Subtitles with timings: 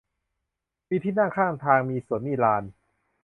[0.89, 2.63] มีที่นั่งข้างทาง มีสวน มีลาน